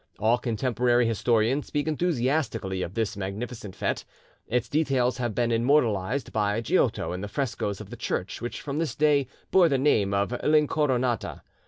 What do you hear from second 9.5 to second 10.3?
bore the name